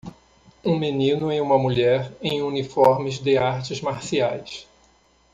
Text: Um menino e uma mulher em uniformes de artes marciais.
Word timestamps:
Um 0.65 0.79
menino 0.79 1.31
e 1.31 1.39
uma 1.39 1.59
mulher 1.59 2.11
em 2.23 2.41
uniformes 2.41 3.19
de 3.19 3.37
artes 3.37 3.81
marciais. 3.81 4.65